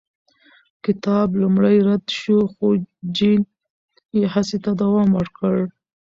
کتاب 0.85 1.27
لومړی 1.41 1.77
رد 1.87 2.05
شو، 2.19 2.37
خو 2.53 2.67
جین 3.15 3.41
یې 4.17 4.23
هڅې 4.33 4.57
ته 4.65 4.71
دوام 4.81 5.09
ورکړ. 5.17 5.55